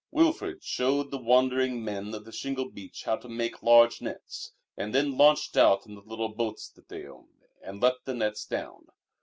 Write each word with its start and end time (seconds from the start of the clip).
Wilfrid 0.09 0.63
showed 0.63 1.11
the 1.11 1.19
wondering 1.19 1.85
Men 1.85 2.11
of 2.15 2.25
the 2.25 2.31
Shingle 2.31 2.71
Beach 2.71 3.03
how 3.03 3.17
to 3.17 3.29
make 3.29 3.61
large 3.61 4.01
nets 4.01 4.51
and 4.75 4.95
then 4.95 5.15
launched 5.15 5.55
out 5.55 5.85
in 5.85 5.93
the 5.93 6.01
little 6.01 6.33
boats 6.33 6.69
that 6.69 6.89
they 6.89 7.05
owned, 7.05 7.43
and 7.63 7.83
let 7.83 8.03
the 8.05 8.15
nets 8.15 8.43
down. 8.45 8.87